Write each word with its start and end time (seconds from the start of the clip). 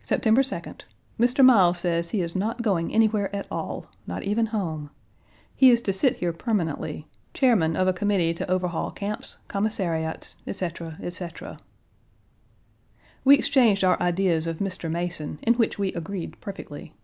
September 0.00 0.40
2d. 0.40 0.84
Mr. 1.20 1.44
Miles 1.44 1.78
says 1.80 2.08
he 2.08 2.22
is 2.22 2.34
not 2.34 2.62
going 2.62 2.94
anywhere 2.94 3.28
at 3.36 3.46
all, 3.50 3.90
not 4.06 4.22
even 4.22 4.46
home. 4.46 4.88
He 5.54 5.68
is 5.68 5.82
to 5.82 5.92
sit 5.92 6.16
here 6.16 6.32
permanently 6.32 7.06
chairman 7.34 7.76
of 7.76 7.86
a 7.86 7.92
committee 7.92 8.32
to 8.32 8.50
overhaul 8.50 8.90
camps, 8.90 9.36
commissariats, 9.48 10.36
etc., 10.46 10.96
etc. 11.02 11.58
We 13.22 13.36
exchanged 13.36 13.84
our 13.84 14.00
ideas 14.02 14.46
of 14.46 14.60
Mr. 14.60 14.90
Mason, 14.90 15.38
in 15.42 15.52
which 15.52 15.78
we 15.78 15.92
agreed 15.92 16.40
perfectly. 16.40 16.94